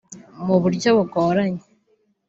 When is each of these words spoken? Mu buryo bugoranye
Mu 0.45 0.55
buryo 0.63 0.89
bugoranye 0.97 1.63